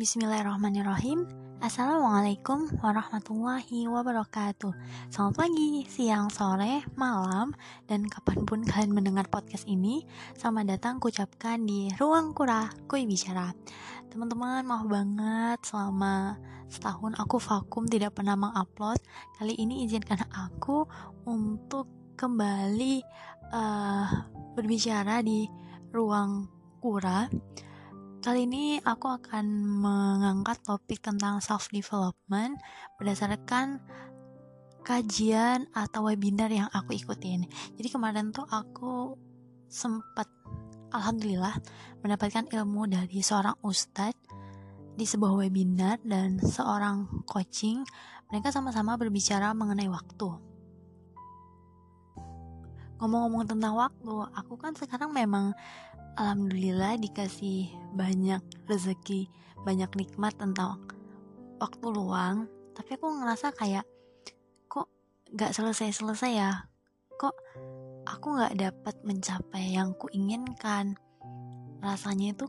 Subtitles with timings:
[0.00, 1.28] Bismillahirrahmanirrahim.
[1.60, 4.72] Assalamualaikum warahmatullahi wabarakatuh.
[5.12, 7.52] Selamat pagi, siang, sore, malam
[7.84, 10.00] Dan kapan pun kalian mendengar podcast ini
[10.40, 13.52] Selamat datang kucapkan di Ruang Kura Kui Bicara.
[14.08, 16.40] Teman-teman maaf banget selama
[16.72, 18.96] setahun aku vakum tidak pernah mengupload.
[19.36, 20.88] Kali ini izinkan aku
[21.28, 23.04] untuk kembali
[23.52, 24.08] uh,
[24.56, 25.44] berbicara di
[25.92, 26.48] Ruang
[26.80, 27.28] Kura
[28.20, 29.48] Kali ini aku akan
[29.80, 32.60] mengangkat topik tentang self development
[33.00, 33.80] berdasarkan
[34.84, 37.48] kajian atau webinar yang aku ikutin.
[37.80, 39.16] Jadi kemarin tuh aku
[39.72, 40.28] sempat
[40.92, 41.64] alhamdulillah
[42.04, 44.20] mendapatkan ilmu dari seorang ustadz
[45.00, 47.88] di sebuah webinar dan seorang coaching.
[48.28, 50.28] Mereka sama-sama berbicara mengenai waktu.
[53.00, 55.56] Ngomong-ngomong tentang waktu, aku kan sekarang memang
[56.18, 59.30] alhamdulillah dikasih banyak rezeki
[59.64, 60.80] banyak nikmat tentang
[61.60, 62.48] waktu luang.
[62.72, 63.84] Tapi aku ngerasa kayak
[64.66, 64.88] kok
[65.36, 66.52] gak selesai-selesai ya?
[67.20, 67.36] Kok
[68.08, 70.96] aku gak dapat mencapai yang ku inginkan
[71.80, 72.46] rasanya itu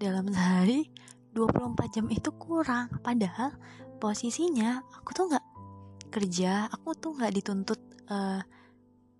[0.00, 0.88] dalam sehari
[1.32, 2.92] 24 jam itu kurang.
[3.00, 3.56] Padahal
[4.00, 5.46] posisinya aku tuh gak
[6.10, 7.80] kerja aku tuh gak dituntut
[8.12, 8.42] uh,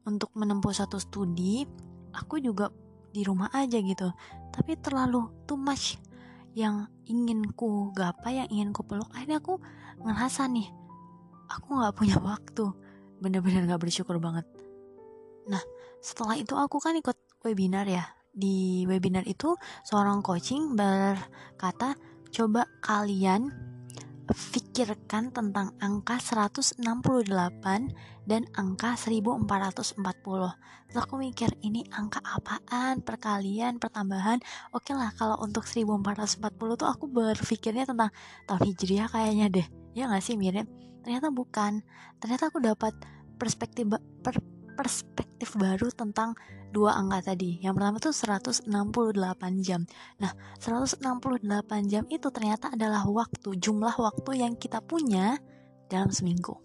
[0.05, 1.65] untuk menempuh satu studi.
[2.11, 2.69] Aku juga
[3.11, 4.11] di rumah aja gitu.
[4.51, 5.99] Tapi terlalu too much
[6.55, 9.11] yang ingin ku gapai yang ingin ku peluk.
[9.15, 9.59] Akhirnya aku
[10.03, 10.69] ngerasa nih
[11.51, 12.65] aku nggak punya waktu.
[13.21, 14.47] Bener-bener nggak bersyukur banget.
[15.47, 15.63] Nah
[16.01, 18.07] setelah itu aku kan ikut webinar ya.
[18.31, 21.99] Di webinar itu seorang coaching berkata
[22.31, 23.70] coba kalian
[24.31, 26.81] pikirkan tentang angka 168
[28.27, 29.47] dan angka 1440
[30.91, 33.03] terus aku mikir ini angka apaan?
[33.03, 34.43] Perkalian pertambahan?
[34.75, 36.43] Oke lah kalau untuk 1440
[36.79, 38.11] tuh aku berpikirnya tentang
[38.51, 39.67] tahun hijriah kayaknya deh.
[39.95, 40.67] Ya gak sih mirip
[41.03, 41.83] ternyata bukan.
[42.19, 42.93] Ternyata aku dapat
[43.41, 43.89] perspektif
[44.21, 44.37] per,
[44.81, 46.33] perspektif baru tentang
[46.73, 47.61] dua angka tadi.
[47.61, 49.85] Yang pertama tuh 168 jam.
[50.17, 51.05] Nah, 168
[51.93, 55.37] jam itu ternyata adalah waktu, jumlah waktu yang kita punya
[55.93, 56.57] dalam seminggu.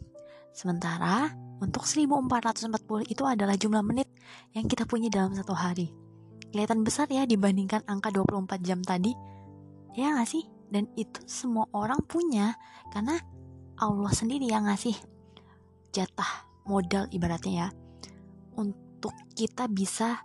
[0.56, 4.08] Sementara untuk 1440 itu adalah jumlah menit
[4.56, 5.92] yang kita punya dalam satu hari.
[6.56, 9.12] Kelihatan besar ya dibandingkan angka 24 jam tadi.
[10.00, 10.48] Ya gak sih?
[10.72, 12.56] Dan itu semua orang punya
[12.96, 13.20] karena
[13.76, 14.96] Allah sendiri yang ngasih
[15.92, 17.68] jatah modal ibaratnya ya
[18.58, 20.20] untuk kita bisa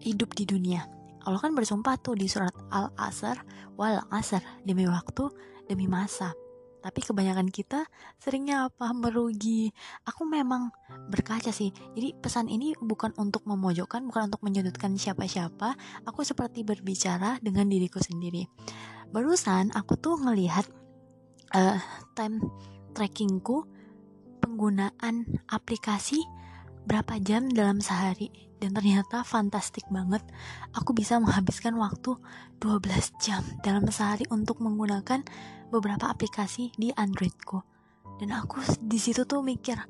[0.00, 0.86] hidup di dunia.
[1.28, 3.36] Allah kan bersumpah tuh di surat Al-Asr
[3.76, 5.28] wal asr demi waktu
[5.68, 6.32] demi masa.
[6.80, 7.84] Tapi kebanyakan kita
[8.16, 9.68] seringnya apa merugi.
[10.08, 10.72] Aku memang
[11.12, 11.68] berkaca sih.
[11.92, 15.76] Jadi pesan ini bukan untuk memojokkan, bukan untuk menyudutkan siapa-siapa.
[16.08, 18.48] Aku seperti berbicara dengan diriku sendiri.
[19.12, 20.64] Barusan aku tuh ngelihat
[21.52, 21.76] uh,
[22.16, 22.40] time
[22.96, 23.68] trackingku
[24.40, 26.24] penggunaan aplikasi
[26.84, 28.30] berapa jam dalam sehari.
[28.60, 30.20] Dan ternyata fantastik banget.
[30.76, 32.20] Aku bisa menghabiskan waktu
[32.60, 32.84] 12
[33.24, 35.24] jam dalam sehari untuk menggunakan
[35.72, 37.64] beberapa aplikasi di Androidku.
[38.20, 39.80] Dan aku di situ tuh mikir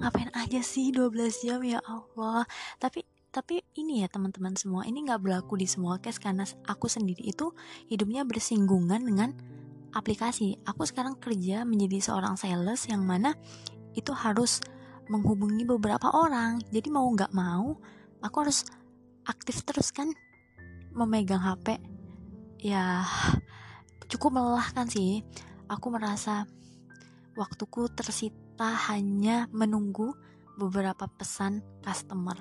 [0.00, 2.48] ngapain aja sih 12 jam ya Allah?
[2.80, 7.20] Tapi tapi ini ya teman-teman semua ini nggak berlaku di semua case karena aku sendiri
[7.20, 7.52] itu
[7.92, 9.36] hidupnya bersinggungan dengan
[9.92, 10.56] aplikasi.
[10.64, 13.36] Aku sekarang kerja menjadi seorang sales yang mana
[13.92, 14.64] itu harus
[15.06, 16.62] menghubungi beberapa orang.
[16.70, 17.78] Jadi mau nggak mau
[18.24, 18.66] aku harus
[19.26, 20.10] aktif terus kan
[20.96, 21.76] memegang HP
[22.62, 23.04] ya
[24.10, 25.22] cukup melelahkan sih.
[25.66, 26.46] Aku merasa
[27.34, 30.14] waktuku tersita hanya menunggu
[30.56, 32.38] beberapa pesan customer.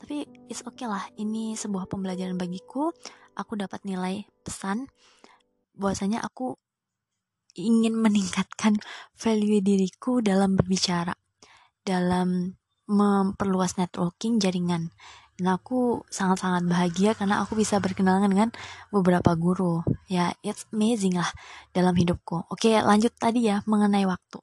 [0.00, 2.90] Tapi it's okay lah ini sebuah pembelajaran bagiku.
[3.38, 4.88] Aku dapat nilai pesan.
[5.72, 6.56] Bahwasanya aku
[7.56, 8.80] ingin meningkatkan
[9.16, 11.21] value diriku dalam berbicara
[11.82, 14.90] dalam memperluas networking jaringan.
[15.38, 18.50] Dan aku sangat-sangat bahagia karena aku bisa berkenalan dengan
[18.92, 19.80] beberapa guru.
[20.06, 21.28] Ya, it's amazing lah
[21.72, 22.46] dalam hidupku.
[22.52, 24.38] Oke, lanjut tadi ya mengenai waktu.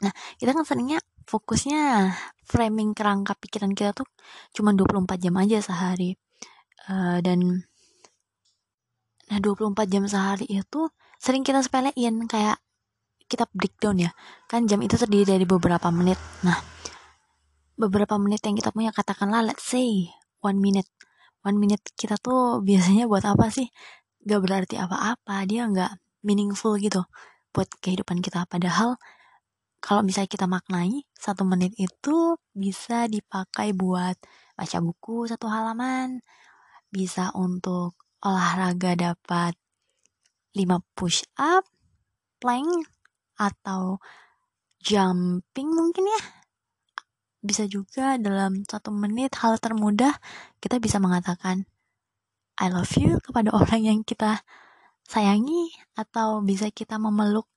[0.00, 0.98] Nah, kita kan seringnya
[1.28, 2.10] fokusnya
[2.48, 4.08] framing kerangka pikiran kita tuh
[4.56, 6.16] cuma 24 jam aja sehari.
[6.90, 7.68] Uh, dan
[9.30, 10.90] nah 24 jam sehari itu
[11.22, 12.58] sering kita sepelein kayak
[13.30, 14.10] kita breakdown ya.
[14.50, 16.18] Kan jam itu terdiri dari beberapa menit.
[16.42, 16.58] Nah
[17.78, 20.10] beberapa menit yang kita punya katakanlah let's say
[20.42, 20.90] one minute.
[21.46, 23.70] One minute kita tuh biasanya buat apa sih?
[24.26, 25.96] Gak berarti apa-apa dia gak
[26.26, 27.06] meaningful gitu
[27.54, 28.44] buat kehidupan kita.
[28.50, 29.00] Padahal
[29.80, 34.20] kalau misalnya kita maknai satu menit itu bisa dipakai buat
[34.52, 36.20] baca buku satu halaman
[36.92, 39.56] bisa untuk olahraga dapat
[40.52, 41.64] 5 push up,
[42.42, 42.90] plank,
[43.40, 43.96] atau
[44.84, 46.20] jumping mungkin ya.
[47.40, 50.12] Bisa juga dalam satu menit hal termudah
[50.60, 51.64] kita bisa mengatakan
[52.60, 54.44] I love you kepada orang yang kita
[55.08, 57.48] sayangi atau bisa kita memeluk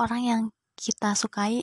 [0.00, 0.42] orang yang
[0.74, 1.62] kita sukai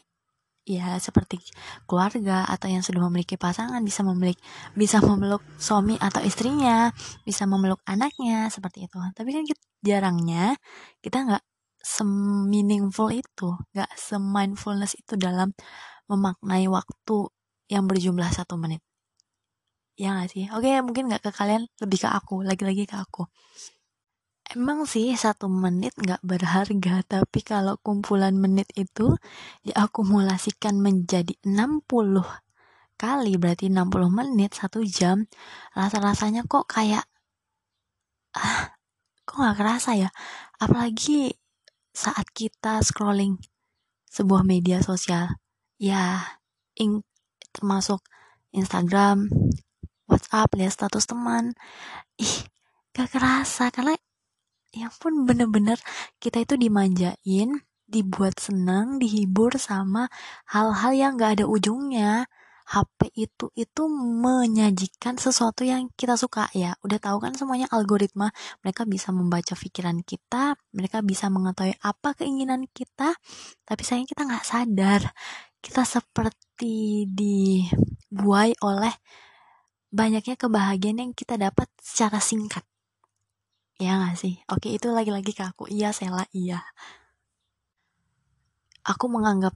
[0.66, 1.38] ya seperti
[1.86, 4.40] keluarga atau yang sudah memiliki pasangan bisa memeluk
[4.74, 6.90] bisa memeluk suami atau istrinya
[7.22, 10.58] bisa memeluk anaknya seperti itu tapi kan kita, jarangnya
[11.06, 11.44] kita nggak
[11.86, 15.54] semeaningful itu nggak semindfulness itu dalam
[16.10, 17.30] memaknai waktu
[17.70, 18.82] yang berjumlah satu menit.
[19.96, 20.46] Ya gak sih?
[20.52, 23.30] Oke mungkin nggak ke kalian lebih ke aku lagi-lagi ke aku.
[24.46, 29.18] Emang sih satu menit nggak berharga, tapi kalau kumpulan menit itu
[29.66, 32.22] diakumulasikan menjadi 60
[32.94, 35.26] kali, berarti 60 menit, satu jam,
[35.74, 37.10] rasa-rasanya kok kayak,
[38.38, 38.78] ah,
[39.26, 40.10] kok nggak kerasa ya?
[40.62, 41.34] Apalagi
[41.96, 43.40] saat kita scrolling
[44.12, 45.40] sebuah media sosial,
[45.80, 46.36] ya,
[46.76, 47.08] ing,
[47.56, 48.04] termasuk
[48.52, 49.32] Instagram,
[50.12, 51.56] WhatsApp, lihat status teman,
[52.20, 52.36] ih,
[52.92, 53.96] gak kerasa karena
[54.76, 55.80] ya pun bener-bener
[56.20, 60.12] kita itu dimanjain dibuat senang dihibur sama
[60.52, 62.28] hal-hal yang gak ada ujungnya
[62.66, 68.34] HP itu itu menyajikan sesuatu yang kita suka ya udah tahu kan semuanya algoritma
[68.66, 73.14] mereka bisa membaca pikiran kita mereka bisa mengetahui apa keinginan kita
[73.64, 75.02] tapi sayang kita nggak sadar
[75.62, 78.94] kita seperti dibuai oleh
[79.94, 82.66] banyaknya kebahagiaan yang kita dapat secara singkat
[83.76, 84.40] Ya gak sih?
[84.48, 85.68] Oke itu lagi-lagi ke aku.
[85.68, 86.64] Iya Sela, iya.
[88.88, 89.52] Aku menganggap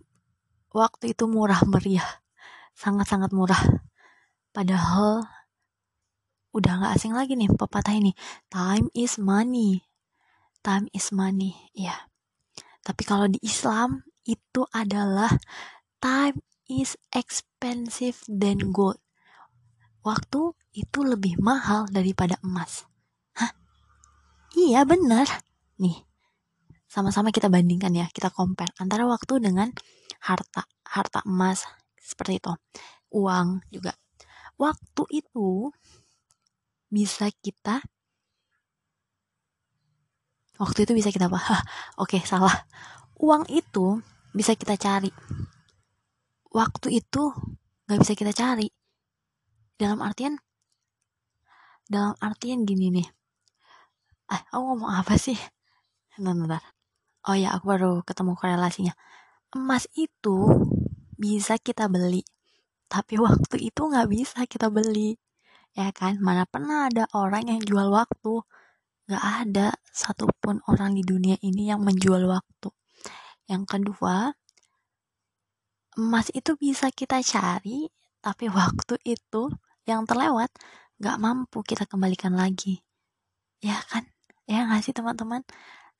[0.76, 2.20] waktu itu murah meriah.
[2.80, 3.60] Sangat-sangat murah.
[4.56, 5.28] Padahal
[6.56, 8.16] udah gak asing lagi nih pepatah ini.
[8.48, 9.84] Time is money.
[10.64, 11.60] Time is money.
[11.76, 12.08] Ya.
[12.88, 15.28] Tapi kalau di Islam itu adalah
[16.00, 16.40] time
[16.72, 19.04] is expensive than gold.
[20.00, 22.88] Waktu itu lebih mahal daripada emas.
[24.56, 25.28] Iya bener.
[25.78, 26.00] Nih,
[26.90, 29.70] sama-sama kita bandingkan ya, kita compare antara waktu dengan
[30.26, 31.64] harta, harta emas
[32.10, 32.54] seperti itu,
[33.14, 33.94] uang juga.
[34.58, 35.70] Waktu itu
[36.90, 37.86] bisa kita
[40.58, 41.38] waktu itu bisa kita apa?
[42.02, 42.66] Oke, okay, salah.
[43.22, 44.02] Uang itu
[44.34, 45.14] bisa kita cari.
[46.50, 47.30] Waktu itu
[47.86, 48.68] nggak bisa kita cari.
[49.78, 50.42] Dalam artian
[51.90, 53.08] dalam artian gini nih
[54.30, 55.36] eh aku ngomong apa sih
[56.14, 56.64] bentar, bentar.
[57.26, 58.94] oh ya aku baru ketemu korelasinya
[59.58, 60.38] emas itu
[61.20, 62.24] bisa kita beli.
[62.88, 65.20] Tapi waktu itu nggak bisa kita beli.
[65.76, 66.18] Ya kan?
[66.24, 68.42] Mana pernah ada orang yang jual waktu.
[69.12, 72.72] Nggak ada satupun orang di dunia ini yang menjual waktu.
[73.52, 74.32] Yang kedua
[76.00, 77.92] emas itu bisa kita cari
[78.24, 79.52] tapi waktu itu
[79.84, 80.48] yang terlewat
[81.02, 82.80] nggak mampu kita kembalikan lagi.
[83.60, 84.08] Ya kan?
[84.48, 85.44] Ya nggak sih teman-teman?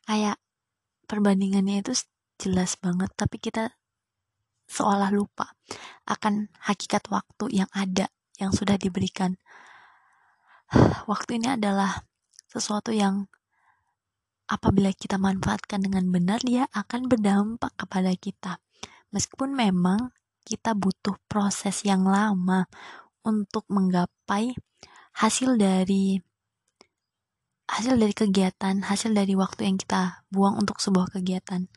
[0.08, 0.40] Kayak
[1.10, 1.94] perbandingannya itu
[2.40, 3.79] jelas banget tapi kita
[4.70, 5.58] seolah lupa
[6.06, 9.36] akan hakikat waktu yang ada yang sudah diberikan
[11.12, 12.06] waktu ini adalah
[12.46, 13.26] sesuatu yang
[14.50, 18.62] apabila kita manfaatkan dengan benar dia akan berdampak kepada kita
[19.10, 20.14] meskipun memang
[20.46, 22.66] kita butuh proses yang lama
[23.26, 24.54] untuk menggapai
[25.20, 26.18] hasil dari
[27.70, 31.70] hasil dari kegiatan, hasil dari waktu yang kita buang untuk sebuah kegiatan.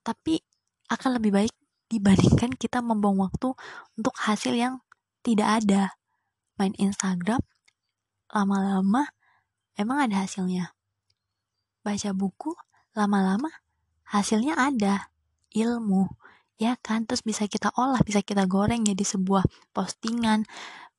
[0.00, 0.40] Tapi
[0.88, 1.52] akan lebih baik
[1.86, 3.54] dibandingkan kita membuang waktu
[3.98, 4.82] untuk hasil yang
[5.22, 5.94] tidak ada.
[6.56, 7.44] Main Instagram,
[8.32, 9.12] lama-lama
[9.76, 10.72] emang ada hasilnya.
[11.84, 12.56] Baca buku,
[12.96, 13.52] lama-lama
[14.08, 15.12] hasilnya ada.
[15.56, 16.08] Ilmu,
[16.60, 17.04] ya kan?
[17.08, 20.44] Terus bisa kita olah, bisa kita goreng jadi sebuah postingan,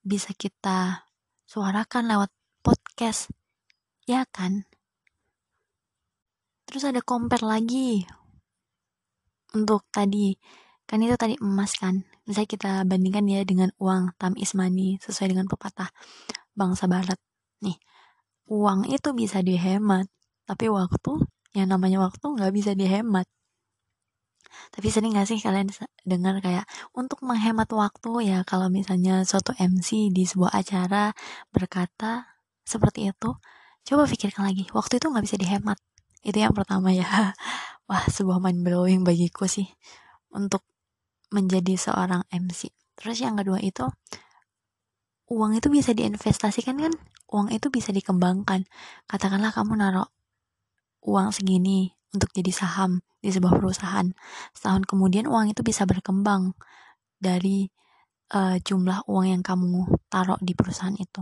[0.02, 1.08] bisa kita
[1.48, 3.32] suarakan lewat podcast
[4.04, 4.68] ya kan
[6.68, 8.04] terus ada compare lagi
[9.56, 10.36] untuk tadi
[10.88, 15.46] kan itu tadi emas kan misalnya kita bandingkan ya dengan uang tam ismani sesuai dengan
[15.52, 15.92] pepatah
[16.56, 17.20] bangsa barat
[17.62, 17.78] nih
[18.50, 20.08] uang itu bisa dihemat
[20.48, 23.28] tapi waktu yang namanya waktu nggak bisa dihemat
[24.72, 25.68] tapi sering gak sih kalian
[26.08, 26.64] dengar kayak
[26.96, 31.12] untuk menghemat waktu ya kalau misalnya suatu MC di sebuah acara
[31.52, 33.36] berkata seperti itu
[33.88, 35.80] Coba pikirkan lagi, waktu itu nggak bisa dihemat.
[36.20, 37.08] Itu yang pertama ya.
[37.88, 39.64] Wah, sebuah mind blowing bagiku sih
[40.36, 40.60] untuk
[41.32, 42.72] menjadi seorang MC.
[42.98, 43.86] Terus yang kedua itu
[45.28, 46.94] uang itu bisa diinvestasikan kan?
[47.28, 48.64] Uang itu bisa dikembangkan.
[49.06, 50.08] Katakanlah kamu naruh
[51.04, 54.08] uang segini untuk jadi saham di sebuah perusahaan.
[54.56, 56.56] Setahun kemudian uang itu bisa berkembang
[57.20, 57.68] dari
[58.32, 61.22] uh, jumlah uang yang kamu taruh di perusahaan itu.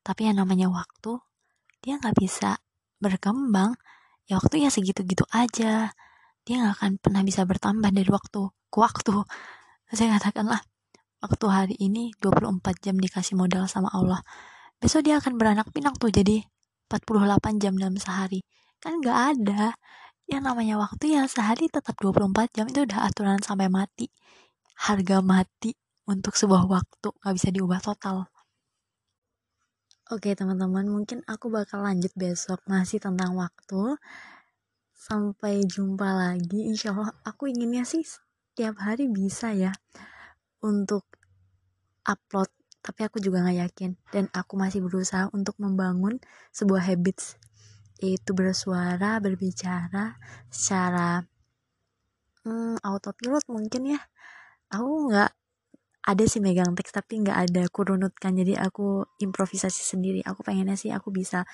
[0.00, 1.18] Tapi yang namanya waktu,
[1.82, 2.56] dia nggak bisa
[3.02, 3.76] berkembang.
[4.26, 5.92] Ya waktu ya segitu-gitu aja.
[6.46, 9.24] Dia nggak akan pernah bisa bertambah dari waktu waktu.
[9.90, 10.60] Saya katakanlah,
[11.24, 14.20] waktu hari ini 24 jam dikasih modal sama Allah.
[14.78, 16.44] Besok dia akan beranak pinak tuh jadi
[16.92, 18.44] 48 jam dalam sehari.
[18.78, 19.74] Kan nggak ada.
[20.28, 24.10] Yang namanya waktu ya sehari tetap 24 jam itu udah aturan sampai mati.
[24.76, 25.72] Harga mati
[26.06, 28.30] untuk sebuah waktu gak bisa diubah total
[30.06, 33.98] oke teman-teman mungkin aku bakal lanjut besok masih tentang waktu
[34.94, 38.06] sampai jumpa lagi insya Allah aku inginnya sih
[38.56, 39.68] setiap hari bisa ya
[40.64, 41.04] untuk
[42.08, 42.48] upload
[42.80, 43.90] tapi aku juga gak yakin.
[44.08, 46.16] Dan aku masih berusaha untuk membangun
[46.56, 47.36] sebuah habits
[48.00, 50.16] yaitu bersuara berbicara
[50.48, 51.28] secara
[52.48, 54.00] hmm, autopilot mungkin ya.
[54.72, 55.30] Aku nggak
[56.08, 60.24] ada sih megang teks tapi nggak ada aku runutkan jadi aku improvisasi sendiri.
[60.24, 61.44] Aku pengennya sih aku bisa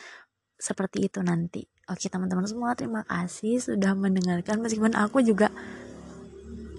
[0.55, 1.67] seperti itu nanti.
[1.91, 4.63] Oke teman-teman semua terima kasih sudah mendengarkan.
[4.63, 5.51] Meskipun aku juga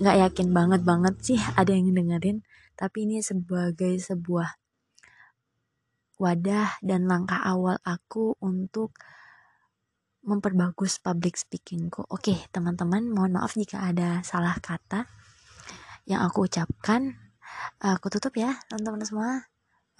[0.01, 2.41] nggak yakin banget banget sih ada yang dengerin.
[2.73, 4.57] Tapi ini sebagai sebuah
[6.17, 8.95] wadah dan langkah awal aku untuk
[10.23, 12.07] memperbagus public speakingku.
[12.07, 15.05] Oke, teman-teman, mohon maaf jika ada salah kata
[16.07, 17.19] yang aku ucapkan.
[17.83, 19.31] Aku tutup ya teman-teman semua.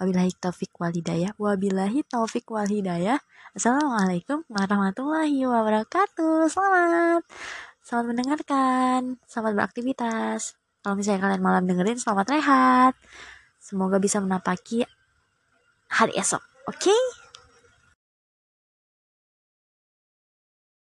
[0.00, 1.36] Wabillahi taufik wal hidayah.
[1.38, 3.20] Wabillahi taufik wal hidayah.
[3.54, 6.50] Assalamualaikum warahmatullahi wabarakatuh.
[6.50, 7.22] Selamat
[7.84, 9.20] selamat mendengarkan.
[9.28, 10.56] Selamat beraktivitas.
[10.80, 12.94] Kalau misalnya kalian malam dengerin selamat rehat.
[13.60, 14.88] Semoga bisa menapaki
[15.92, 16.40] hari esok.
[16.64, 16.88] Oke?
[16.88, 17.23] okay?